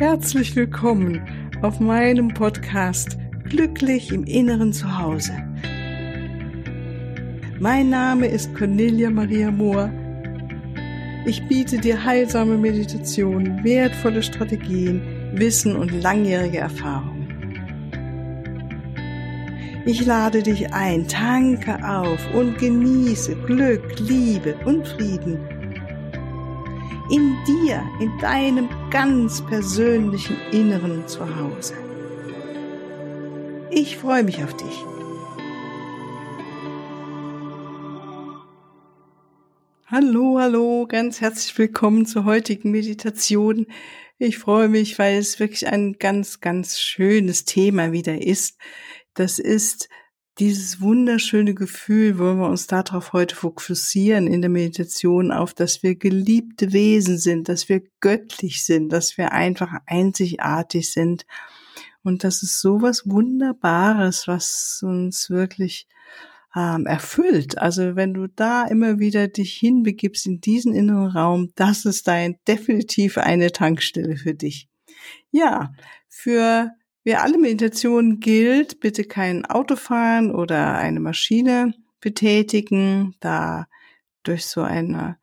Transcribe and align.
Herzlich 0.00 0.56
willkommen 0.56 1.20
auf 1.60 1.78
meinem 1.78 2.28
Podcast 2.28 3.18
Glücklich 3.50 4.10
im 4.10 4.24
Inneren 4.24 4.72
zu 4.72 4.98
Hause. 4.98 5.34
Mein 7.58 7.90
Name 7.90 8.26
ist 8.26 8.54
Cornelia 8.54 9.10
Maria 9.10 9.50
Mohr. 9.50 9.92
Ich 11.26 11.46
biete 11.48 11.76
dir 11.76 12.02
heilsame 12.02 12.56
Meditationen, 12.56 13.62
wertvolle 13.62 14.22
Strategien, 14.22 15.02
Wissen 15.34 15.76
und 15.76 15.92
langjährige 15.92 16.60
Erfahrung. 16.60 17.28
Ich 19.84 20.06
lade 20.06 20.42
dich 20.42 20.72
ein, 20.72 21.06
tanke 21.08 21.76
auf 21.86 22.26
und 22.34 22.56
genieße 22.56 23.36
Glück, 23.44 23.98
Liebe 23.98 24.54
und 24.64 24.88
Frieden 24.88 25.59
in 27.10 27.36
dir, 27.44 27.82
in 27.98 28.16
deinem 28.18 28.68
ganz 28.90 29.44
persönlichen 29.44 30.36
Inneren 30.52 31.08
zu 31.08 31.20
Hause. 31.36 31.74
Ich 33.70 33.96
freue 33.96 34.22
mich 34.22 34.42
auf 34.44 34.56
dich. 34.56 34.84
Hallo, 39.86 40.38
hallo, 40.38 40.86
ganz 40.86 41.20
herzlich 41.20 41.58
willkommen 41.58 42.06
zur 42.06 42.24
heutigen 42.24 42.70
Meditation. 42.70 43.66
Ich 44.18 44.38
freue 44.38 44.68
mich, 44.68 44.96
weil 45.00 45.18
es 45.18 45.40
wirklich 45.40 45.66
ein 45.66 45.94
ganz, 45.98 46.40
ganz 46.40 46.78
schönes 46.78 47.44
Thema 47.44 47.90
wieder 47.90 48.22
ist. 48.22 48.56
Das 49.14 49.40
ist 49.40 49.88
dieses 50.40 50.80
wunderschöne 50.80 51.54
Gefühl, 51.54 52.18
wollen 52.18 52.38
wir 52.38 52.48
uns 52.48 52.66
darauf 52.66 53.12
heute 53.12 53.36
fokussieren 53.36 54.26
in 54.26 54.40
der 54.40 54.48
Meditation 54.48 55.32
auf, 55.32 55.52
dass 55.52 55.82
wir 55.82 55.96
geliebte 55.96 56.72
Wesen 56.72 57.18
sind, 57.18 57.50
dass 57.50 57.68
wir 57.68 57.82
göttlich 58.00 58.64
sind, 58.64 58.88
dass 58.88 59.18
wir 59.18 59.32
einfach 59.32 59.74
einzigartig 59.86 60.90
sind. 60.90 61.26
Und 62.02 62.24
das 62.24 62.42
ist 62.42 62.58
so 62.58 62.80
was 62.80 63.06
Wunderbares, 63.06 64.26
was 64.28 64.80
uns 64.82 65.28
wirklich 65.28 65.86
ähm, 66.56 66.86
erfüllt. 66.86 67.58
Also 67.58 67.94
wenn 67.94 68.14
du 68.14 68.26
da 68.26 68.64
immer 68.64 68.98
wieder 68.98 69.28
dich 69.28 69.52
hinbegibst 69.52 70.24
in 70.24 70.40
diesen 70.40 70.74
inneren 70.74 71.10
Raum, 71.10 71.50
das 71.54 71.84
ist 71.84 72.08
dein 72.08 72.36
definitiv 72.48 73.18
eine 73.18 73.52
Tankstelle 73.52 74.16
für 74.16 74.34
dich. 74.34 74.68
Ja, 75.30 75.72
für 76.08 76.70
für 77.02 77.22
alle 77.22 77.38
Meditationen 77.38 78.20
gilt, 78.20 78.80
bitte 78.80 79.04
kein 79.04 79.46
Auto 79.46 79.76
fahren 79.76 80.30
oder 80.30 80.74
eine 80.74 81.00
Maschine 81.00 81.74
betätigen, 82.00 83.14
da 83.20 83.66
durch 84.22 84.46
so 84.46 84.62
einen 84.62 85.16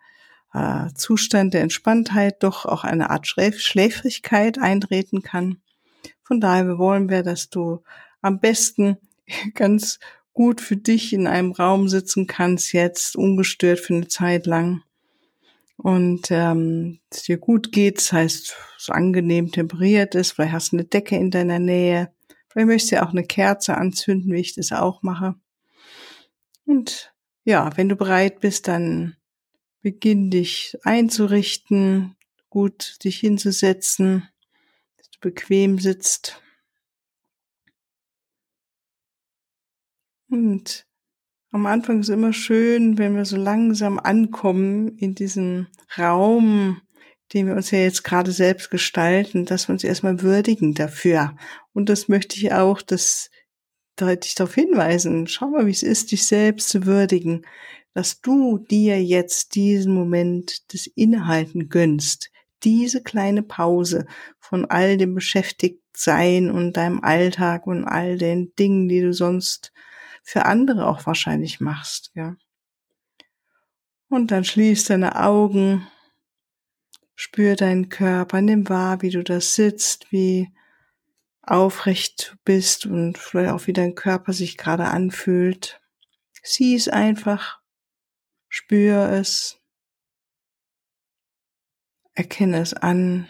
äh, 0.53 0.87
Zustand 0.95 1.53
der 1.53 1.61
Entspanntheit 1.61 2.41
doch 2.41 2.65
auch 2.65 2.83
eine 2.83 3.09
Art 3.09 3.27
Schläf 3.27 3.59
Schläfrigkeit 3.59 4.57
eintreten 4.57 5.21
kann. 5.21 5.61
Von 6.23 6.41
daher 6.41 6.77
wollen 6.77 7.09
wir, 7.09 7.23
dass 7.23 7.49
du 7.49 7.83
am 8.21 8.39
besten 8.39 8.97
ganz 9.53 9.99
gut 10.33 10.61
für 10.61 10.77
dich 10.77 11.13
in 11.13 11.27
einem 11.27 11.51
Raum 11.51 11.89
sitzen 11.89 12.27
kannst, 12.27 12.73
jetzt 12.73 13.15
ungestört 13.15 13.79
für 13.79 13.95
eine 13.95 14.07
Zeit 14.07 14.45
lang 14.45 14.83
und 15.77 16.31
ähm, 16.31 16.99
es 17.09 17.23
dir 17.23 17.37
gut 17.37 17.71
geht, 17.71 17.97
das 17.97 18.11
heißt, 18.11 18.55
so 18.77 18.93
angenehm 18.93 19.51
temperiert 19.51 20.15
ist, 20.15 20.33
vielleicht 20.33 20.53
hast 20.53 20.71
du 20.71 20.77
eine 20.77 20.85
Decke 20.85 21.15
in 21.15 21.31
deiner 21.31 21.59
Nähe, 21.59 22.11
vielleicht 22.49 22.67
möchtest 22.67 22.91
du 22.93 23.03
auch 23.03 23.11
eine 23.11 23.23
Kerze 23.23 23.77
anzünden, 23.77 24.33
wie 24.33 24.41
ich 24.41 24.55
das 24.55 24.71
auch 24.71 25.03
mache. 25.03 25.35
Und 26.65 27.13
ja, 27.43 27.75
wenn 27.77 27.89
du 27.89 27.95
bereit 27.95 28.39
bist, 28.39 28.67
dann 28.67 29.15
beginn 29.81 30.31
dich 30.31 30.77
einzurichten, 30.83 32.15
gut 32.49 32.97
dich 33.03 33.19
hinzusetzen, 33.19 34.27
dass 34.97 35.09
du 35.11 35.19
bequem 35.21 35.79
sitzt. 35.79 36.41
Und 40.29 40.86
am 41.57 41.65
Anfang 41.65 42.01
ist 42.01 42.09
immer 42.09 42.33
schön, 42.33 42.99
wenn 42.99 43.15
wir 43.15 43.25
so 43.25 43.35
langsam 43.35 43.97
ankommen 43.97 44.95
in 44.97 45.15
diesen 45.15 45.67
Raum, 45.97 46.81
den 47.33 47.47
wir 47.47 47.55
uns 47.55 47.71
ja 47.71 47.79
jetzt 47.79 48.03
gerade 48.03 48.31
selbst 48.31 48.69
gestalten, 48.69 49.45
dass 49.45 49.67
wir 49.67 49.73
uns 49.73 49.83
erstmal 49.83 50.21
würdigen 50.21 50.75
dafür. 50.75 51.35
Und 51.73 51.89
das 51.89 52.09
möchte 52.09 52.37
ich 52.37 52.53
auch, 52.53 52.83
dass 52.83 53.31
dich 53.99 54.35
darauf 54.35 54.53
hinweisen. 54.53 55.25
Schau 55.25 55.47
mal, 55.47 55.65
wie 55.65 55.71
es 55.71 55.81
ist, 55.81 56.11
dich 56.11 56.25
selbst 56.25 56.69
zu 56.69 56.85
würdigen, 56.85 57.41
dass 57.95 58.21
du 58.21 58.59
dir 58.59 59.03
jetzt 59.03 59.55
diesen 59.55 59.95
Moment 59.95 60.71
des 60.73 60.85
Innehalten 60.85 61.69
gönnst. 61.69 62.29
Diese 62.63 63.01
kleine 63.01 63.41
Pause 63.41 64.05
von 64.39 64.65
all 64.65 64.97
dem 64.97 65.15
Beschäftigtsein 65.15 66.51
und 66.51 66.77
deinem 66.77 67.03
Alltag 67.03 67.65
und 67.65 67.83
all 67.83 68.19
den 68.19 68.53
Dingen, 68.59 68.87
die 68.87 69.01
du 69.01 69.11
sonst 69.11 69.73
für 70.27 70.45
andere 70.45 70.87
auch 70.87 71.05
wahrscheinlich 71.05 71.61
machst, 71.61 72.11
ja. 72.13 72.35
Und 74.09 74.29
dann 74.31 74.43
schließ 74.43 74.83
deine 74.83 75.23
Augen, 75.23 75.87
spür 77.15 77.55
deinen 77.55 77.87
Körper, 77.87 78.41
nimm 78.41 78.67
wahr, 78.67 79.01
wie 79.01 79.09
du 79.09 79.23
da 79.23 79.39
sitzt, 79.39 80.11
wie 80.11 80.51
aufrecht 81.41 82.33
du 82.33 82.37
bist 82.43 82.85
und 82.85 83.17
vielleicht 83.17 83.53
auch 83.53 83.67
wie 83.67 83.73
dein 83.73 83.95
Körper 83.95 84.33
sich 84.33 84.57
gerade 84.57 84.87
anfühlt. 84.87 85.79
Sieh 86.43 86.75
es 86.75 86.89
einfach, 86.89 87.61
spür 88.49 89.09
es, 89.09 89.61
erkenne 92.15 92.59
es 92.59 92.73
an 92.73 93.29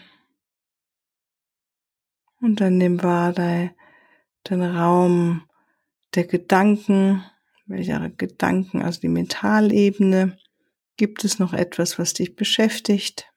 und 2.40 2.60
dann 2.60 2.76
nimm 2.76 3.04
wahr 3.04 3.32
dein, 3.32 3.72
dein 4.42 4.62
Raum, 4.62 5.47
der 6.14 6.24
Gedanken, 6.24 7.24
welcher 7.66 8.08
Gedanken, 8.10 8.82
also 8.82 9.00
die 9.00 9.08
Mentalebene, 9.08 10.38
gibt 10.96 11.24
es 11.24 11.38
noch 11.38 11.52
etwas, 11.52 11.98
was 11.98 12.14
dich 12.14 12.34
beschäftigt? 12.34 13.32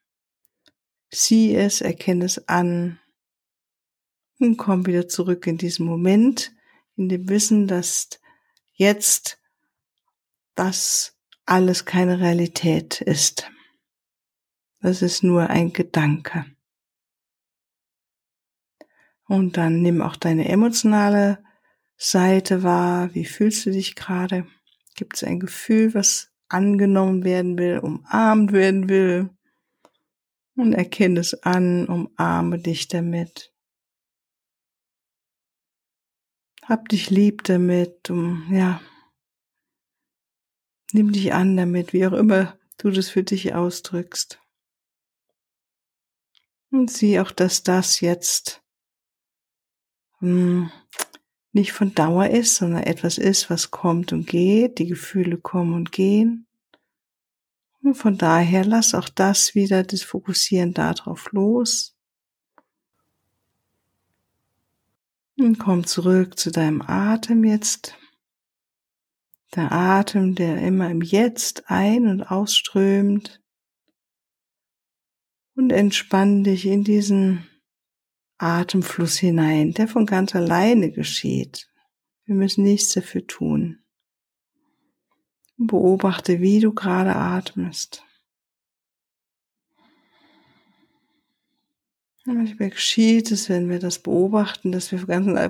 Sieh 1.10 1.54
es, 1.54 1.80
erkenne 1.80 2.24
es 2.24 2.48
an 2.48 2.98
und 4.38 4.56
komm 4.56 4.86
wieder 4.86 5.08
zurück 5.08 5.46
in 5.46 5.58
diesen 5.58 5.86
Moment, 5.86 6.52
in 6.96 7.08
dem 7.08 7.28
Wissen, 7.28 7.68
dass 7.68 8.08
jetzt 8.72 9.40
das 10.54 11.16
alles 11.44 11.84
keine 11.84 12.20
Realität 12.20 13.00
ist. 13.00 13.50
Das 14.80 15.02
ist 15.02 15.22
nur 15.22 15.48
ein 15.48 15.72
Gedanke. 15.72 16.46
Und 19.26 19.56
dann 19.56 19.80
nimm 19.80 20.02
auch 20.02 20.16
deine 20.16 20.48
emotionale 20.48 21.42
Seite 22.04 22.64
wahr? 22.64 23.14
Wie 23.14 23.24
fühlst 23.24 23.64
du 23.64 23.70
dich 23.70 23.94
gerade? 23.94 24.44
Gibt 24.96 25.16
es 25.16 25.22
ein 25.22 25.38
Gefühl, 25.38 25.94
was 25.94 26.32
angenommen 26.48 27.22
werden 27.22 27.56
will, 27.56 27.78
umarmt 27.78 28.50
werden 28.50 28.88
will? 28.88 29.30
Und 30.56 30.72
erkenne 30.72 31.20
es 31.20 31.44
an, 31.44 31.86
umarme 31.86 32.58
dich 32.58 32.88
damit. 32.88 33.54
Hab 36.64 36.88
dich 36.88 37.08
lieb 37.08 37.44
damit, 37.44 38.10
um, 38.10 38.52
ja, 38.52 38.80
nimm 40.92 41.12
dich 41.12 41.32
an 41.32 41.56
damit, 41.56 41.92
wie 41.92 42.04
auch 42.06 42.14
immer 42.14 42.58
du 42.78 42.90
das 42.90 43.10
für 43.10 43.22
dich 43.22 43.54
ausdrückst. 43.54 44.40
Und 46.72 46.90
sieh 46.90 47.20
auch, 47.20 47.30
dass 47.30 47.62
das 47.62 48.00
jetzt 48.00 48.60
hm, 50.18 50.70
nicht 51.52 51.72
von 51.72 51.94
Dauer 51.94 52.28
ist, 52.28 52.56
sondern 52.56 52.82
etwas 52.82 53.18
ist, 53.18 53.50
was 53.50 53.70
kommt 53.70 54.12
und 54.12 54.26
geht, 54.26 54.78
die 54.78 54.86
Gefühle 54.86 55.36
kommen 55.36 55.74
und 55.74 55.92
gehen. 55.92 56.46
Und 57.82 57.94
von 57.94 58.16
daher 58.16 58.64
lass 58.64 58.94
auch 58.94 59.08
das 59.08 59.54
wieder, 59.54 59.82
das 59.82 60.02
Fokussieren 60.02 60.72
darauf 60.72 61.32
los. 61.32 61.96
Und 65.36 65.58
komm 65.58 65.86
zurück 65.86 66.38
zu 66.38 66.50
deinem 66.50 66.82
Atem 66.82 67.44
jetzt. 67.44 67.96
Der 69.54 69.72
Atem, 69.72 70.34
der 70.34 70.62
immer 70.62 70.88
im 70.90 71.02
Jetzt 71.02 71.68
ein- 71.68 72.06
und 72.06 72.22
ausströmt. 72.22 73.42
Und 75.54 75.70
entspann 75.70 76.44
dich 76.44 76.66
in 76.66 76.84
diesen 76.84 77.46
Atemfluss 78.42 79.18
hinein, 79.18 79.72
der 79.72 79.86
von 79.86 80.04
ganz 80.04 80.34
alleine 80.34 80.90
geschieht. 80.90 81.70
Wir 82.24 82.34
müssen 82.34 82.64
nichts 82.64 82.92
dafür 82.92 83.26
tun. 83.26 83.78
Beobachte, 85.56 86.40
wie 86.40 86.58
du 86.58 86.72
gerade 86.72 87.14
atmest. 87.14 88.04
Manchmal 92.24 92.70
geschieht 92.70 93.30
es, 93.30 93.48
wenn 93.48 93.68
wir 93.68 93.78
das 93.78 94.00
beobachten, 94.00 94.72
dass 94.72 94.90
wir 94.92 95.00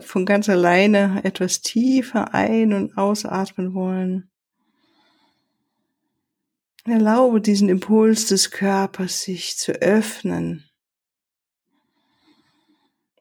von 0.01 0.27
ganz, 0.27 0.49
alleine 0.49 1.21
etwas 1.25 1.63
tiefer 1.63 2.35
ein- 2.35 2.73
und 2.73 2.97
ausatmen 2.99 3.75
wollen. 3.75 4.31
Erlaube 6.85 7.41
diesen 7.41 7.69
Impuls 7.69 8.27
des 8.27 8.51
Körpers, 8.51 9.23
sich 9.23 9.57
zu 9.57 9.73
öffnen 9.73 10.65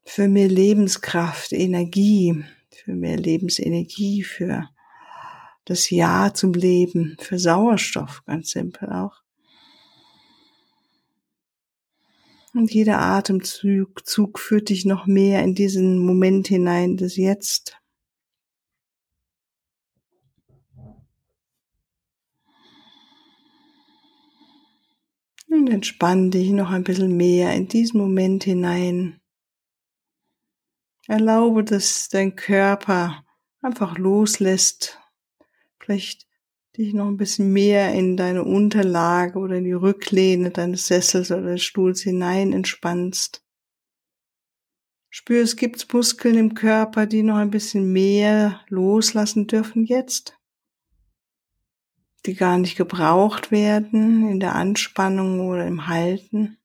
für 0.04 0.28
mehr 0.28 0.48
Lebenskraft, 0.48 1.54
Energie, 1.54 2.44
für 2.72 2.94
mehr 2.94 3.18
Lebensenergie, 3.18 4.24
für 4.24 4.70
das 5.66 5.90
Ja 5.90 6.34
zum 6.34 6.54
Leben, 6.54 7.16
für 7.20 7.40
Sauerstoff, 7.40 8.24
ganz 8.26 8.52
simpel 8.52 8.90
auch. 8.90 9.22
Und 12.54 12.74
jeder 12.74 13.00
Atemzug 13.00 14.06
Zug 14.06 14.38
führt 14.38 14.70
dich 14.70 14.84
noch 14.84 15.06
mehr 15.08 15.42
in 15.42 15.56
diesen 15.56 15.98
Moment 15.98 16.48
hinein 16.48 16.98
des 16.98 17.16
Jetzt. 17.16 17.78
Und 25.48 25.70
entspann 25.70 26.32
dich 26.32 26.50
noch 26.50 26.72
ein 26.72 26.84
bisschen 26.84 27.16
mehr 27.16 27.54
in 27.54 27.68
diesen 27.68 28.00
Moment 28.00 28.44
hinein. 28.44 29.21
Erlaube, 31.08 31.64
dass 31.64 32.10
dein 32.10 32.36
Körper 32.36 33.24
einfach 33.62 33.98
loslässt. 33.98 35.00
Vielleicht 35.80 36.28
dich 36.78 36.94
noch 36.94 37.08
ein 37.08 37.18
bisschen 37.18 37.52
mehr 37.52 37.94
in 37.94 38.18
deine 38.18 38.44
Unterlage 38.44 39.38
oder 39.40 39.56
in 39.56 39.66
die 39.66 39.74
Rücklehne 39.74 40.52
deines 40.52 40.88
Sessels 40.88 41.32
oder 41.32 41.54
des 41.54 41.64
Stuhls 41.64 42.02
hinein 42.02 42.54
entspannst. 42.54 43.44
Spür, 45.10 45.42
es 45.42 45.58
gibt 45.58 45.94
Muskeln 45.94 46.38
im 46.38 46.54
Körper, 46.54 47.06
die 47.06 47.24
noch 47.24 47.36
ein 47.36 47.52
bisschen 47.52 47.92
mehr 47.92 48.62
loslassen 48.70 49.48
dürfen 49.48 49.84
jetzt 49.86 50.38
die 52.26 52.36
gar 52.36 52.58
nicht 52.58 52.78
gebraucht 52.78 53.52
werden 53.52 54.30
in 54.30 54.40
der 54.40 54.56
Anspannung 54.56 55.48
oder 55.48 55.66
im 55.66 55.88
Halten. 55.88 56.58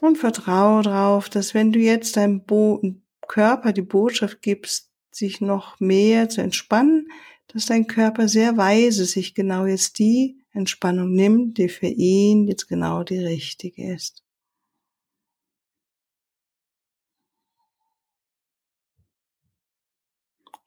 Und 0.00 0.16
vertraue 0.16 0.82
darauf, 0.82 1.28
dass 1.28 1.54
wenn 1.54 1.72
du 1.72 1.78
jetzt 1.78 2.16
deinem 2.16 2.44
Bo 2.44 2.82
Körper 3.26 3.72
die 3.72 3.82
Botschaft 3.82 4.42
gibst, 4.42 4.90
sich 5.10 5.40
noch 5.40 5.78
mehr 5.78 6.28
zu 6.28 6.40
entspannen, 6.40 7.08
dass 7.48 7.66
dein 7.66 7.86
Körper 7.86 8.28
sehr 8.28 8.56
weise 8.56 9.04
sich 9.04 9.34
genau 9.34 9.66
jetzt 9.66 9.98
die 9.98 10.42
Entspannung 10.52 11.12
nimmt, 11.12 11.58
die 11.58 11.68
für 11.68 11.86
ihn 11.86 12.48
jetzt 12.48 12.66
genau 12.66 13.04
die 13.04 13.18
richtige 13.18 13.92
ist. 13.92 14.24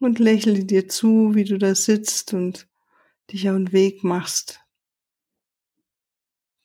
und 0.03 0.19
lächle 0.19 0.65
dir 0.65 0.87
zu, 0.87 1.33
wie 1.33 1.45
du 1.45 1.57
da 1.57 1.75
sitzt 1.75 2.33
und 2.33 2.67
dich 3.31 3.49
auf 3.49 3.55
den 3.55 3.71
Weg 3.71 4.03
machst, 4.03 4.62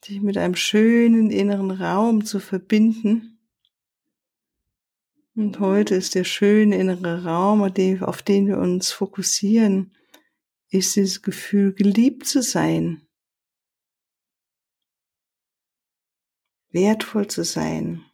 dich 0.08 0.20
mit 0.20 0.36
einem 0.36 0.54
schönen 0.54 1.30
inneren 1.30 1.70
Raum 1.70 2.24
zu 2.24 2.40
verbinden. 2.40 3.38
Und 5.34 5.60
heute 5.60 5.94
ist 5.94 6.14
der 6.14 6.24
schöne 6.24 6.76
innere 6.76 7.24
Raum, 7.24 7.62
auf 7.62 8.22
den 8.22 8.46
wir 8.46 8.58
uns 8.58 8.90
fokussieren, 8.90 9.94
ist 10.70 10.96
dieses 10.96 11.22
Gefühl, 11.22 11.72
geliebt 11.72 12.26
zu 12.26 12.42
sein, 12.42 13.06
wertvoll 16.70 17.28
zu 17.28 17.44
sein, 17.44 18.04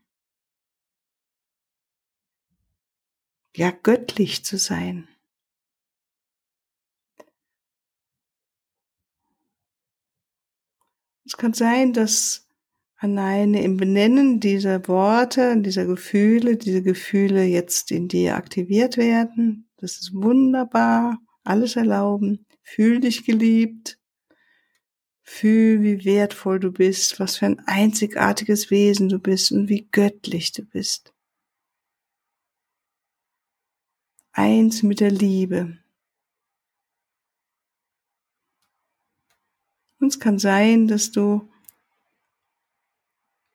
ja 3.56 3.70
göttlich 3.70 4.44
zu 4.44 4.58
sein. 4.58 5.08
Es 11.24 11.36
kann 11.36 11.54
sein, 11.54 11.92
dass 11.92 12.46
alleine 12.96 13.62
im 13.62 13.76
Benennen 13.76 14.40
dieser 14.40 14.86
Worte, 14.88 15.60
dieser 15.60 15.86
Gefühle, 15.86 16.56
diese 16.56 16.82
Gefühle 16.82 17.44
jetzt 17.44 17.90
in 17.90 18.08
dir 18.08 18.36
aktiviert 18.36 18.96
werden. 18.96 19.68
Das 19.76 20.00
ist 20.00 20.14
wunderbar. 20.14 21.18
Alles 21.42 21.76
erlauben. 21.76 22.46
Fühl 22.62 23.00
dich 23.00 23.24
geliebt. 23.24 23.98
Fühl, 25.22 25.82
wie 25.82 26.04
wertvoll 26.04 26.60
du 26.60 26.70
bist, 26.70 27.18
was 27.18 27.38
für 27.38 27.46
ein 27.46 27.58
einzigartiges 27.66 28.70
Wesen 28.70 29.08
du 29.08 29.18
bist 29.18 29.52
und 29.52 29.68
wie 29.68 29.88
göttlich 29.90 30.52
du 30.52 30.64
bist. 30.64 31.14
Eins 34.32 34.82
mit 34.82 35.00
der 35.00 35.10
Liebe. 35.10 35.78
Und 40.04 40.12
es 40.12 40.20
kann 40.20 40.38
sein, 40.38 40.86
dass 40.86 41.12
du 41.12 41.48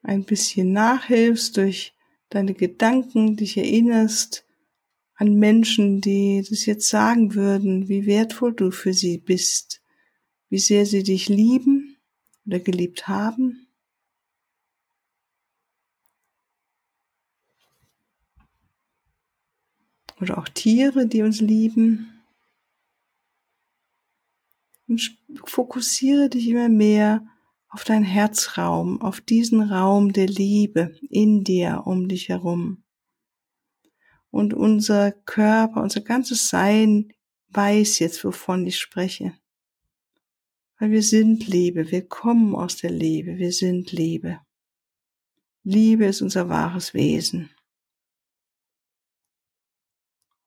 ein 0.02 0.24
bisschen 0.24 0.74
nachhilfst 0.74 1.56
durch 1.56 1.94
deine 2.30 2.56
Gedanken, 2.56 3.38
dich 3.38 3.56
erinnerst 3.56 4.48
an 5.14 5.36
Menschen, 5.36 6.02
die 6.02 6.44
das 6.50 6.66
jetzt 6.66 6.90
sagen 6.90 7.36
würden, 7.36 7.88
wie 7.88 8.08
wertvoll 8.08 8.56
du 8.56 8.72
für 8.72 8.96
sie 8.96 9.20
bist, 9.20 9.84
wie 10.50 10.58
sehr 10.58 10.88
sie 10.88 11.04
dich 11.04 11.30
lieben 11.30 11.98
oder 12.48 12.60
geliebt 12.60 13.08
haben. 13.08 13.68
Oder 20.20 20.40
auch 20.40 20.50
Tiere, 20.50 21.06
die 21.06 21.22
uns 21.22 21.42
lieben. 21.42 22.19
Und 24.90 25.18
fokussiere 25.46 26.30
dich 26.30 26.48
immer 26.48 26.68
mehr 26.68 27.26
auf 27.70 27.84
deinen 27.84 28.04
Herzraum, 28.04 29.00
auf 29.02 29.22
diesen 29.22 29.62
Raum 29.62 30.12
der 30.14 30.28
Liebe 30.28 30.96
in 31.10 31.44
dir, 31.44 31.84
um 31.86 32.08
dich 32.08 32.30
herum. 32.30 32.84
Und 34.32 34.56
unser 34.56 35.12
Körper, 35.12 35.82
unser 35.82 36.02
ganzes 36.02 36.50
Sein 36.50 37.14
weiß 37.50 38.00
jetzt, 38.00 38.24
wovon 38.26 38.66
ich 38.66 38.80
spreche. 38.80 39.34
Weil 40.80 40.92
wir 40.92 41.04
sind 41.04 41.48
Liebe, 41.48 41.92
wir 41.92 42.08
kommen 42.08 42.56
aus 42.56 42.78
der 42.78 42.92
Liebe, 42.92 43.38
wir 43.38 43.52
sind 43.52 43.92
Liebe. 43.92 44.40
Liebe 45.64 46.06
ist 46.06 46.22
unser 46.22 46.50
wahres 46.50 46.96
Wesen. 46.96 47.52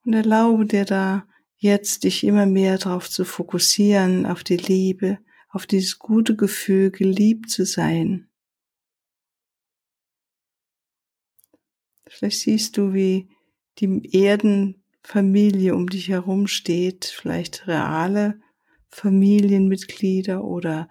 Und 0.03 0.13
erlaube 0.13 0.65
dir 0.65 0.83
da 0.83 1.27
jetzt 1.63 2.03
dich 2.03 2.25
immer 2.25 2.45
mehr 2.45 2.77
darauf 2.77 3.09
zu 3.09 3.23
fokussieren, 3.23 4.25
auf 4.25 4.43
die 4.43 4.57
Liebe, 4.57 5.17
auf 5.49 5.65
dieses 5.65 5.97
gute 5.97 6.35
Gefühl, 6.35 6.91
geliebt 6.91 7.49
zu 7.49 7.65
sein. 7.65 8.27
Vielleicht 12.05 12.41
siehst 12.41 12.77
du, 12.77 12.93
wie 12.93 13.29
die 13.79 14.09
Erdenfamilie 14.13 15.73
um 15.73 15.87
dich 15.87 16.09
herum 16.09 16.47
steht, 16.47 17.05
vielleicht 17.05 17.65
reale 17.65 18.41
Familienmitglieder 18.89 20.43
oder 20.43 20.89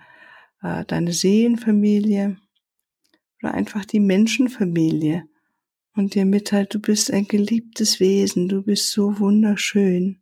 äh, 0.63 0.87
deine 0.87 1.13
Seelenfamilie 1.13 2.39
oder 3.43 3.53
einfach 3.53 3.85
die 3.85 4.01
Menschenfamilie 4.01 5.29
und 5.95 6.15
dir 6.15 6.25
mitteilt, 6.25 6.75
du 6.75 6.81
bist 6.81 7.11
ein 7.13 7.29
geliebtes 7.29 8.01
Wesen, 8.01 8.49
du 8.49 8.63
bist 8.63 8.91
so 8.91 9.19
wunderschön 9.19 10.22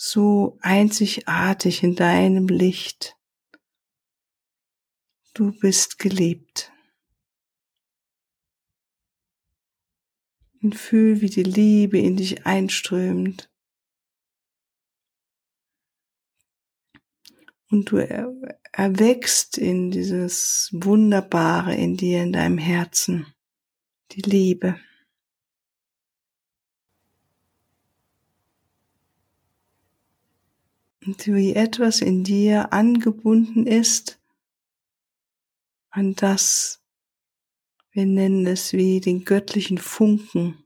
so 0.00 0.56
einzigartig 0.60 1.82
in 1.82 1.96
deinem 1.96 2.46
Licht. 2.46 3.16
Du 5.34 5.50
bist 5.58 5.98
geliebt. 5.98 6.72
Und 10.62 10.76
fühl, 10.76 11.20
wie 11.20 11.30
die 11.30 11.42
Liebe 11.42 11.98
in 11.98 12.16
dich 12.16 12.46
einströmt. 12.46 13.50
Und 17.70 17.90
du 17.90 17.96
erwächst 18.72 19.58
in 19.58 19.90
dieses 19.90 20.70
Wunderbare 20.72 21.74
in 21.74 21.96
dir, 21.96 22.22
in 22.22 22.32
deinem 22.32 22.58
Herzen, 22.58 23.26
die 24.12 24.22
Liebe. 24.22 24.80
Und 31.04 31.26
wie 31.26 31.54
etwas 31.54 32.00
in 32.00 32.24
dir 32.24 32.72
angebunden 32.72 33.66
ist 33.66 34.20
an 35.90 36.14
das, 36.14 36.82
wir 37.90 38.06
nennen 38.06 38.46
es 38.46 38.72
wie 38.72 39.00
den 39.00 39.24
göttlichen 39.24 39.78
Funken. 39.78 40.64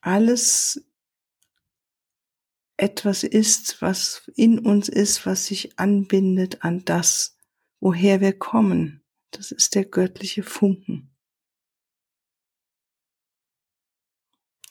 Alles 0.00 0.84
etwas 2.76 3.22
ist, 3.22 3.80
was 3.80 4.28
in 4.34 4.58
uns 4.58 4.88
ist, 4.88 5.24
was 5.26 5.46
sich 5.46 5.78
anbindet 5.78 6.64
an 6.64 6.84
das, 6.84 7.36
woher 7.78 8.20
wir 8.20 8.36
kommen. 8.36 9.04
Das 9.30 9.52
ist 9.52 9.74
der 9.74 9.84
göttliche 9.84 10.42
Funken. 10.42 11.14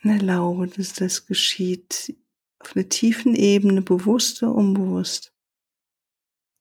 Und 0.03 0.09
erlaube, 0.09 0.67
dass 0.67 0.93
das 0.93 1.25
geschieht 1.25 2.17
auf 2.61 2.75
einer 2.75 2.89
tiefen 2.89 3.35
Ebene, 3.35 3.81
bewusst 3.81 4.41
oder 4.43 4.53
unbewusst. 4.55 5.33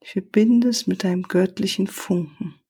Ich 0.02 0.12
verbinde 0.12 0.69
es 0.69 0.87
mit 0.87 1.04
deinem 1.04 1.25
göttlichen 1.25 1.87
Funken. 1.87 2.61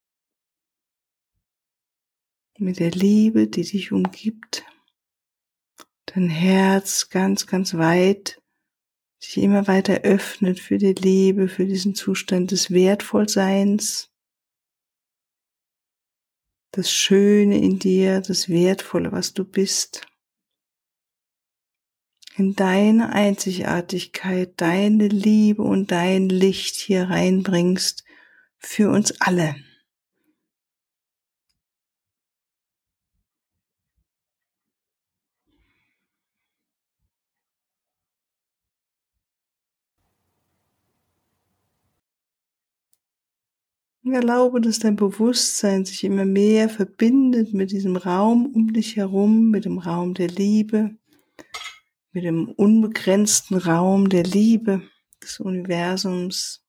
mit 2.59 2.79
der 2.79 2.91
Liebe, 2.91 3.49
die 3.49 3.63
dich 3.63 3.91
umgibt, 3.91 4.67
dein 6.05 6.29
Herz 6.29 7.09
ganz, 7.09 7.47
ganz 7.47 7.73
weit 7.75 8.41
sich 9.19 9.39
immer 9.39 9.67
weiter 9.67 10.01
öffnet 10.03 10.61
für 10.61 10.79
die 10.79 10.93
Liebe, 10.95 11.49
für 11.49 11.67
diesen 11.67 11.95
Zustand 11.95 12.51
des 12.51 12.71
Wertvollseins, 12.71 14.11
das 16.73 16.91
Schöne 16.91 17.59
in 17.59 17.79
dir, 17.79 18.21
das 18.21 18.49
Wertvolle, 18.49 19.13
was 19.13 19.35
du 19.35 19.45
bist, 19.45 20.07
in 22.37 22.55
deine 22.55 23.13
Einzigartigkeit, 23.13 24.53
deine 24.57 25.09
Liebe 25.09 25.63
und 25.63 25.91
dein 25.91 26.29
Licht 26.29 26.77
hier 26.77 27.11
reinbringst 27.11 28.05
für 28.59 28.91
uns 28.91 29.21
alle. 29.21 29.57
Erlaube, 44.13 44.61
dass 44.61 44.79
dein 44.79 44.97
Bewusstsein 44.97 45.85
sich 45.85 46.05
immer 46.05 46.25
mehr 46.25 46.69
verbindet 46.69 47.55
mit 47.55 47.71
diesem 47.71 47.97
Raum 47.97 48.47
um 48.47 48.73
dich 48.73 48.97
herum, 48.97 49.51
mit 49.51 49.65
dem 49.65 49.79
Raum 49.79 50.15
der 50.15 50.29
Liebe, 50.29 50.97
mit 52.13 52.25
dem 52.25 52.49
unbegrenzten 52.49 53.57
Raum 53.57 54.09
der 54.09 54.25
Liebe 54.25 54.83
des 55.23 55.41
Universums. 55.41 56.65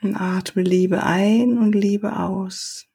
Und 0.00 0.14
atme 0.14 0.62
Liebe 0.62 1.02
ein 1.02 1.58
und 1.58 1.72
Liebe 1.72 2.16
aus. 2.16 2.86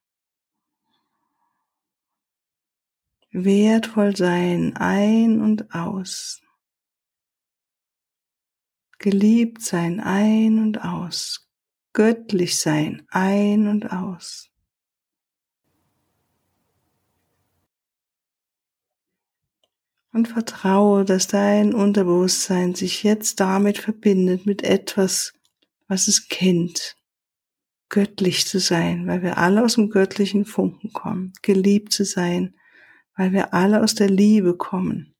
Wertvoll 3.31 4.15
sein 4.15 4.77
ein 4.77 5.41
und 5.41 5.73
aus 5.73 6.43
geliebt 9.03 9.61
sein 9.61 9.99
ein 9.99 10.59
und 10.59 10.81
aus, 10.81 11.51
göttlich 11.91 12.57
sein 12.57 13.05
ein 13.09 13.67
und 13.67 13.91
aus. 13.91 14.52
Und 20.13 20.27
vertraue, 20.27 21.05
dass 21.05 21.27
dein 21.27 21.73
Unterbewusstsein 21.73 22.75
sich 22.75 23.01
jetzt 23.01 23.39
damit 23.39 23.79
verbindet, 23.79 24.45
mit 24.45 24.63
etwas, 24.63 25.33
was 25.87 26.07
es 26.07 26.27
kennt, 26.27 26.95
göttlich 27.89 28.45
zu 28.45 28.59
sein, 28.59 29.07
weil 29.07 29.23
wir 29.23 29.39
alle 29.39 29.63
aus 29.63 29.73
dem 29.75 29.89
göttlichen 29.89 30.45
Funken 30.45 30.93
kommen, 30.93 31.33
geliebt 31.41 31.91
zu 31.91 32.05
sein, 32.05 32.55
weil 33.15 33.31
wir 33.31 33.55
alle 33.55 33.83
aus 33.83 33.95
der 33.95 34.09
Liebe 34.09 34.55
kommen. 34.55 35.15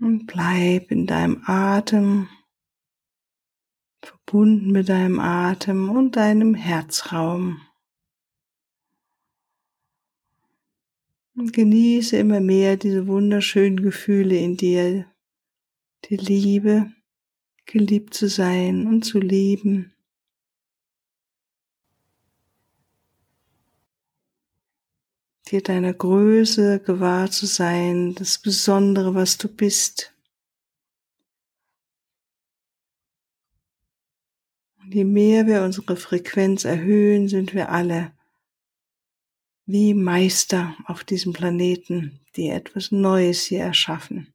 Und 0.00 0.26
bleib 0.26 0.90
in 0.90 1.06
deinem 1.06 1.42
Atem, 1.44 2.28
verbunden 4.02 4.72
mit 4.72 4.88
deinem 4.88 5.20
Atem 5.20 5.90
und 5.90 6.16
deinem 6.16 6.54
Herzraum. 6.54 7.60
Und 11.40 11.54
genieße 11.54 12.18
immer 12.18 12.40
mehr 12.40 12.76
diese 12.76 13.06
wunderschönen 13.06 13.80
Gefühle 13.80 14.36
in 14.36 14.58
dir, 14.58 15.06
die 16.04 16.18
Liebe, 16.18 16.92
geliebt 17.64 18.12
zu 18.12 18.28
sein 18.28 18.86
und 18.86 19.06
zu 19.06 19.18
lieben. 19.20 19.94
dir 25.50 25.62
deiner 25.62 25.94
Größe 25.94 26.78
gewahr 26.80 27.30
zu 27.30 27.46
sein, 27.46 28.14
das 28.16 28.36
Besondere, 28.38 29.14
was 29.14 29.38
du 29.38 29.48
bist. 29.48 30.14
Und 34.82 34.94
je 34.94 35.04
mehr 35.04 35.46
wir 35.46 35.62
unsere 35.62 35.96
Frequenz 35.96 36.66
erhöhen, 36.66 37.28
sind 37.28 37.54
wir 37.54 37.70
alle 37.70 38.12
wie 39.70 39.94
Meister 39.94 40.76
auf 40.86 41.04
diesem 41.04 41.32
Planeten, 41.32 42.20
die 42.36 42.48
etwas 42.48 42.90
Neues 42.90 43.44
hier 43.44 43.60
erschaffen. 43.60 44.34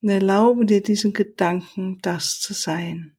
Und 0.00 0.08
erlaube 0.08 0.66
dir 0.66 0.82
diesen 0.82 1.12
Gedanken, 1.12 1.98
das 2.02 2.40
zu 2.40 2.54
sein. 2.54 3.16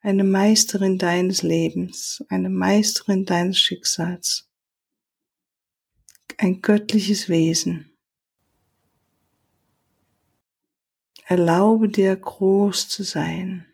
Eine 0.00 0.24
Meisterin 0.24 0.98
deines 0.98 1.42
Lebens, 1.42 2.24
eine 2.28 2.48
Meisterin 2.48 3.24
deines 3.26 3.58
Schicksals 3.58 4.50
ein 6.40 6.62
göttliches 6.62 7.28
Wesen. 7.28 7.90
Erlaube 11.26 11.88
dir 11.88 12.16
groß 12.16 12.88
zu 12.88 13.02
sein, 13.02 13.66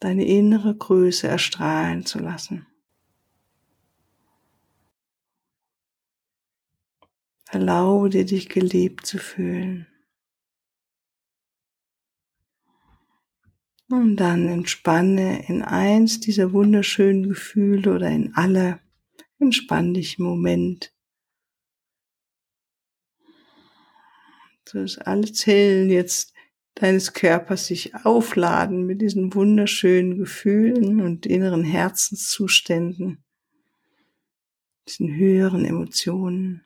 deine 0.00 0.26
innere 0.26 0.76
Größe 0.76 1.26
erstrahlen 1.26 2.04
zu 2.04 2.18
lassen. 2.18 2.66
Erlaube 7.52 8.08
dir, 8.08 8.24
dich 8.24 8.48
geliebt 8.48 9.04
zu 9.04 9.18
fühlen. 9.18 9.86
Und 13.90 14.16
dann 14.16 14.48
entspanne 14.48 15.46
in 15.48 15.60
eins 15.60 16.18
dieser 16.18 16.54
wunderschönen 16.54 17.28
Gefühle 17.28 17.94
oder 17.94 18.08
in 18.08 18.32
alle 18.34 18.80
Entspann 19.38 19.92
dich 19.92 20.18
im 20.18 20.24
Moment. 20.24 20.94
So 24.66 24.78
dass 24.80 24.96
alle 24.96 25.30
Zellen 25.30 25.90
jetzt 25.90 26.32
deines 26.76 27.12
Körpers 27.12 27.66
sich 27.66 27.94
aufladen 27.94 28.86
mit 28.86 29.02
diesen 29.02 29.34
wunderschönen 29.34 30.16
Gefühlen 30.16 31.02
und 31.02 31.26
inneren 31.26 31.64
Herzenszuständen, 31.64 33.22
diesen 34.88 35.14
höheren 35.14 35.66
Emotionen. 35.66 36.64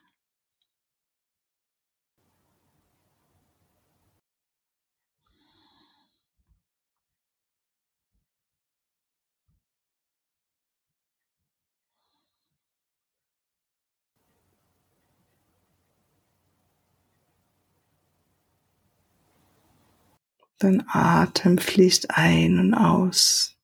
Dein 20.59 20.85
Atem 20.89 21.59
fließt 21.59 22.11
ein 22.11 22.59
und 22.59 22.75
aus. 22.75 23.57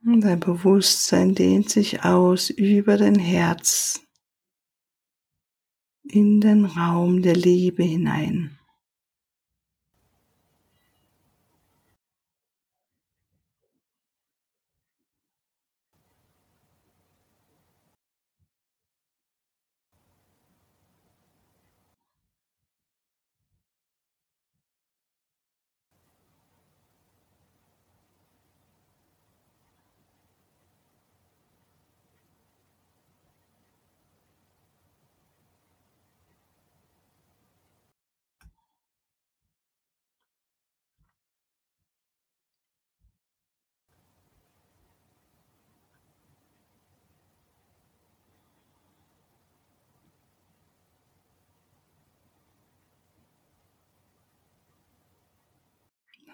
Dein 0.00 0.40
Bewusstsein 0.40 1.34
dehnt 1.34 1.68
sich 1.68 2.04
aus 2.04 2.50
über 2.50 2.96
dein 2.96 3.18
Herz 3.18 4.00
in 6.04 6.40
den 6.40 6.64
Raum 6.64 7.20
der 7.20 7.36
Liebe 7.36 7.82
hinein. 7.82 8.57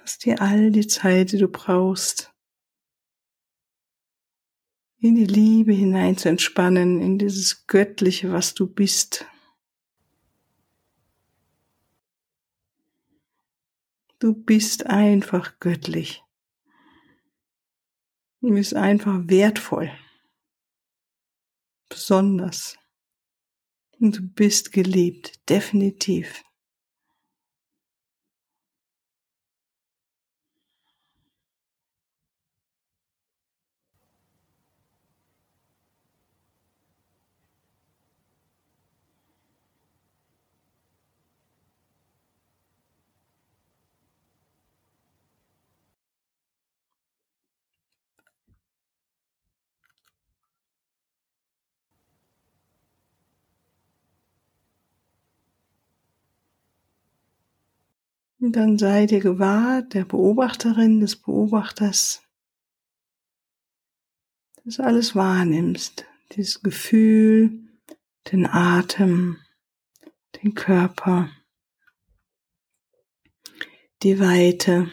Lass 0.04 0.18
dir 0.18 0.42
all 0.42 0.70
die 0.70 0.86
Zeit, 0.86 1.32
die 1.32 1.38
du 1.38 1.48
brauchst, 1.48 2.30
in 4.98 5.14
die 5.14 5.24
Liebe 5.24 5.72
hinein 5.72 6.18
zu 6.18 6.28
entspannen, 6.28 7.00
in 7.00 7.18
dieses 7.18 7.66
Göttliche, 7.66 8.30
was 8.30 8.52
du 8.52 8.66
bist. 8.66 9.24
Du 14.18 14.34
bist 14.34 14.84
einfach 14.84 15.58
göttlich. 15.58 16.22
Du 18.42 18.50
bist 18.50 18.74
einfach 18.74 19.22
wertvoll. 19.24 19.90
Besonders. 21.88 22.76
Und 23.98 24.18
du 24.18 24.28
bist 24.28 24.70
geliebt, 24.70 25.48
definitiv. 25.48 26.43
Und 58.44 58.56
dann 58.56 58.76
sei 58.76 59.06
dir 59.06 59.20
gewahr 59.20 59.80
der 59.80 60.04
Beobachterin, 60.04 61.00
des 61.00 61.16
Beobachters, 61.16 62.22
dass 64.62 64.80
alles 64.80 65.16
wahrnimmst, 65.16 66.04
dieses 66.32 66.62
Gefühl, 66.62 67.66
den 68.30 68.44
Atem, 68.44 69.38
den 70.36 70.52
Körper, 70.54 71.30
die 74.02 74.20
Weite. 74.20 74.92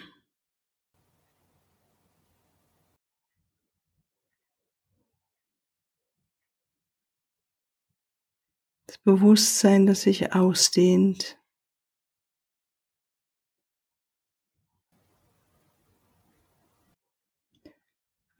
Das 8.85 8.97
Bewusstsein, 8.99 9.87
das 9.87 10.03
sich 10.03 10.33
ausdehnt. 10.33 11.40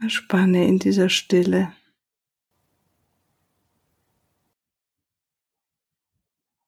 Erspanne 0.02 0.68
in 0.68 0.80
dieser 0.80 1.10
Stille. 1.10 1.76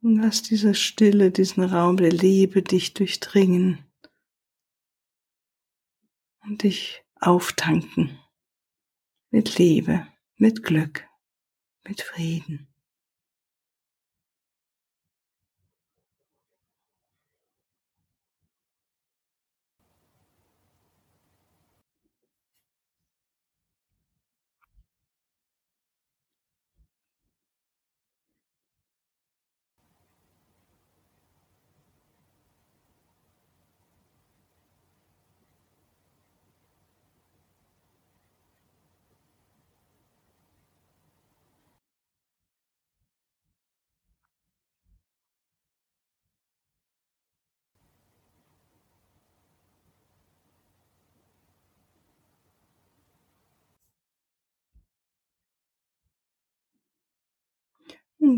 Und 0.02 0.18
lass 0.18 0.44
diese 0.44 0.76
Stille, 0.76 1.32
diesen 1.32 1.64
Raum 1.64 1.98
der 1.98 2.12
Liebe 2.12 2.62
dich 2.62 2.94
durchdringen 2.94 3.84
und 6.42 6.64
dich 6.64 7.04
auftanken 7.20 8.20
mit 9.32 9.58
Liebe, 9.58 10.06
mit 10.36 10.62
Glück, 10.62 11.08
mit 11.88 12.02
Frieden. 12.02 12.73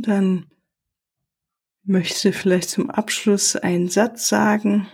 Dann 0.01 0.49
möchtest 1.83 2.25
du 2.25 2.33
vielleicht 2.33 2.69
zum 2.69 2.89
Abschluss 2.89 3.55
einen 3.55 3.89
Satz 3.89 4.27
sagen, 4.27 4.87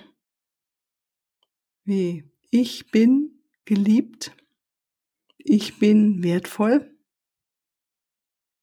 wie 1.84 2.30
ich 2.50 2.92
bin 2.92 3.44
geliebt, 3.66 4.36
ich 5.38 5.80
bin 5.80 6.24
wertvoll, 6.24 6.96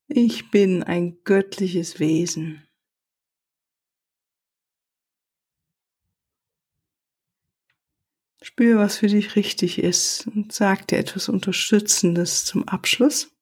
ich 0.06 0.50
bin 0.50 0.82
ein 0.82 1.18
göttliches 1.24 1.98
Wesen. 1.98 2.62
Spür, 8.40 8.78
was 8.78 8.98
für 8.98 9.08
dich 9.08 9.36
richtig 9.36 9.78
ist 9.78 10.26
und 10.28 10.52
sag 10.52 10.86
dir 10.86 10.98
etwas 10.98 11.28
Unterstützendes 11.28 12.44
zum 12.44 12.66
Abschluss. 12.68 13.37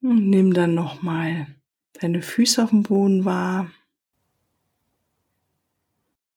Und 0.00 0.30
nimm 0.30 0.54
dann 0.54 0.74
nochmal 0.74 1.46
deine 1.94 2.22
Füße 2.22 2.62
auf 2.62 2.70
dem 2.70 2.84
Boden 2.84 3.24
wahr. 3.24 3.70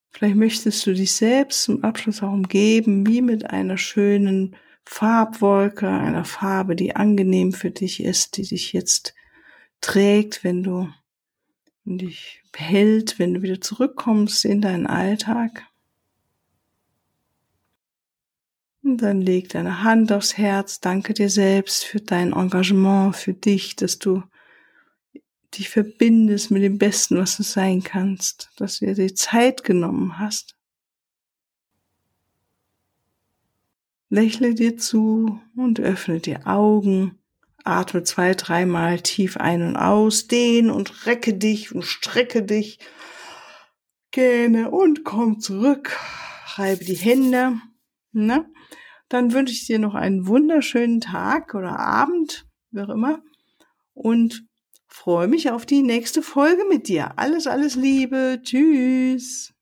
Vielleicht 0.10 0.36
möchtest 0.36 0.86
du 0.86 0.94
dich 0.94 1.14
selbst 1.14 1.64
zum 1.64 1.84
Abschluss 1.84 2.22
auch 2.22 2.34
umgeben, 2.34 3.08
wie 3.08 3.22
mit 3.22 3.50
einer 3.50 3.78
schönen 3.78 4.56
Farbwolke, 4.84 5.88
einer 5.88 6.26
Farbe, 6.26 6.76
die 6.76 6.96
angenehm 6.96 7.54
für 7.54 7.72
dich 7.72 8.04
ist, 8.04 8.38
die 8.38 8.44
dich 8.44 8.74
jetzt 8.74 9.14
trägt, 9.80 10.44
wenn 10.44 10.64
du 10.64 10.90
dich 11.86 12.44
behält, 12.52 13.20
wenn 13.20 13.34
du 13.34 13.42
wieder 13.42 13.62
zurückkommst 13.62 14.46
in 14.46 14.62
deinen 14.62 14.88
Alltag. 14.88 15.66
Und 18.84 18.98
dann 18.98 19.22
leg 19.22 19.50
deine 19.50 19.84
Hand 19.84 20.12
aufs 20.12 20.38
Herz, 20.38 20.80
danke 20.80 21.14
dir 21.14 21.30
selbst 21.30 21.86
für 21.86 22.00
dein 22.00 22.34
Engagement, 22.34 23.16
für 23.16 23.34
dich, 23.34 23.76
dass 23.76 24.00
du 24.00 24.24
dich 25.54 25.70
verbindest 25.70 26.50
mit 26.50 26.64
dem 26.64 26.78
Besten, 26.78 27.18
was 27.18 27.38
du 27.38 27.44
sein 27.44 27.84
kannst, 27.84 28.50
dass 28.56 28.80
du 28.80 28.94
dir 28.94 29.16
Zeit 29.16 29.64
genommen 29.64 30.18
hast. 30.18 30.56
Lächle 34.10 34.56
dir 34.56 34.78
zu 34.78 35.40
und 35.56 35.80
öffne 35.80 36.20
die 36.20 36.38
Augen. 36.38 37.18
Atme 37.64 38.04
zwei, 38.04 38.34
dreimal 38.34 39.00
tief 39.00 39.38
ein 39.38 39.62
und 39.62 39.76
aus, 39.78 40.28
dehn 40.28 40.72
und 40.72 41.06
recke 41.06 41.36
dich 41.36 41.74
und 41.74 41.84
strecke 41.84 42.44
dich. 42.44 42.80
Gähne 44.10 44.72
und 44.72 45.04
komm 45.04 45.40
zurück. 45.40 45.98
Reibe 46.56 46.84
die 46.84 46.96
Hände. 46.96 47.62
Ne? 48.12 48.46
Dann 49.10 49.34
wünsche 49.34 49.54
ich 49.54 49.66
dir 49.66 49.80
noch 49.80 49.96
einen 49.96 50.28
wunderschönen 50.28 51.02
Tag 51.02 51.54
oder 51.54 51.80
Abend, 51.80 52.48
wie 52.72 52.82
auch 52.82 52.90
immer. 52.90 53.22
Und 53.94 54.46
freue 54.88 55.28
mich 55.28 55.52
auf 55.52 55.66
die 55.66 55.84
nächste 55.84 56.22
Folge 56.22 56.64
mit 56.70 56.88
dir. 56.88 57.18
Alles, 57.18 57.48
alles 57.48 57.76
Liebe. 57.76 58.40
Tschüss. 58.42 59.54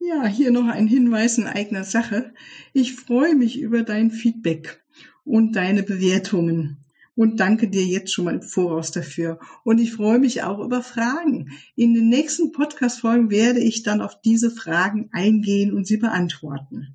Ja, 0.00 0.26
hier 0.26 0.50
noch 0.50 0.66
ein 0.66 0.86
Hinweis 0.86 1.38
in 1.38 1.46
eigener 1.46 1.84
Sache. 1.84 2.32
Ich 2.72 2.94
freue 2.94 3.34
mich 3.34 3.58
über 3.58 3.82
dein 3.82 4.10
Feedback 4.10 4.82
und 5.24 5.56
deine 5.56 5.82
Bewertungen 5.82 6.84
und 7.18 7.40
danke 7.40 7.68
dir 7.68 7.84
jetzt 7.84 8.12
schon 8.12 8.26
mal 8.26 8.34
im 8.34 8.42
Voraus 8.42 8.92
dafür. 8.92 9.40
Und 9.64 9.80
ich 9.80 9.92
freue 9.92 10.20
mich 10.20 10.44
auch 10.44 10.60
über 10.60 10.82
Fragen. 10.82 11.50
In 11.74 11.92
den 11.92 12.08
nächsten 12.08 12.52
Podcast-Folgen 12.52 13.28
werde 13.28 13.58
ich 13.58 13.82
dann 13.82 14.00
auf 14.00 14.20
diese 14.20 14.52
Fragen 14.52 15.08
eingehen 15.10 15.74
und 15.74 15.84
sie 15.84 15.96
beantworten 15.96 16.94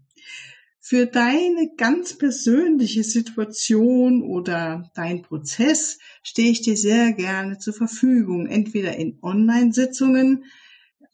für 0.79 1.05
deine 1.05 1.71
ganz 1.77 2.17
persönliche 2.17 3.03
Situation 3.03 4.21
oder 4.21 4.91
dein 4.95 5.21
Prozess 5.21 5.97
stehe 6.23 6.51
ich 6.51 6.61
dir 6.61 6.75
sehr 6.75 7.13
gerne 7.13 7.57
zur 7.57 7.73
Verfügung, 7.73 8.47
entweder 8.47 8.95
in 8.97 9.17
Online-Sitzungen, 9.21 10.45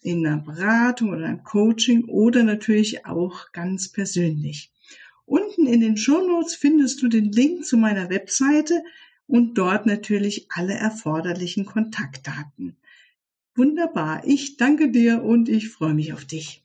in 0.01 0.25
einer 0.25 0.37
Beratung 0.37 1.09
oder 1.09 1.25
einem 1.25 1.43
Coaching 1.43 2.05
oder 2.05 2.43
natürlich 2.43 3.05
auch 3.05 3.51
ganz 3.51 3.91
persönlich. 3.91 4.71
Unten 5.29 5.67
in 5.67 5.79
den 5.79 5.95
Shownotes 5.95 6.55
findest 6.55 7.03
du 7.03 7.07
den 7.07 7.31
Link 7.31 7.63
zu 7.63 7.77
meiner 7.77 8.09
Webseite 8.09 8.83
und 9.27 9.59
dort 9.59 9.85
natürlich 9.85 10.47
alle 10.49 10.73
erforderlichen 10.73 11.65
Kontaktdaten. 11.65 12.77
Wunderbar. 13.53 14.23
Ich 14.25 14.57
danke 14.57 14.89
dir 14.89 15.21
und 15.23 15.47
ich 15.47 15.69
freue 15.69 15.93
mich 15.93 16.13
auf 16.13 16.25
dich. 16.25 16.63